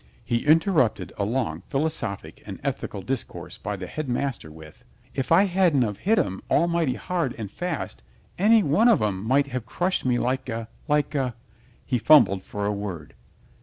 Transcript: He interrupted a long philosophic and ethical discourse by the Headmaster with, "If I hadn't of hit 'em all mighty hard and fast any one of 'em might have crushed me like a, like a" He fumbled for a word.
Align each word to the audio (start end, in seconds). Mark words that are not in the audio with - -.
He 0.25 0.47
interrupted 0.47 1.13
a 1.19 1.25
long 1.25 1.61
philosophic 1.69 2.41
and 2.47 2.59
ethical 2.63 3.03
discourse 3.03 3.59
by 3.59 3.75
the 3.75 3.85
Headmaster 3.85 4.51
with, 4.51 4.83
"If 5.13 5.31
I 5.31 5.43
hadn't 5.45 5.83
of 5.83 5.99
hit 5.99 6.17
'em 6.17 6.41
all 6.49 6.67
mighty 6.67 6.95
hard 6.95 7.35
and 7.37 7.51
fast 7.51 8.01
any 8.39 8.63
one 8.63 8.87
of 8.87 8.99
'em 8.99 9.23
might 9.23 9.45
have 9.53 9.67
crushed 9.67 10.03
me 10.03 10.17
like 10.17 10.49
a, 10.49 10.67
like 10.87 11.13
a" 11.13 11.35
He 11.85 11.99
fumbled 11.99 12.41
for 12.41 12.65
a 12.65 12.71
word. 12.73 13.13